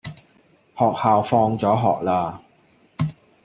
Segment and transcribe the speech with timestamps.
[0.75, 2.39] 學校放咗學喇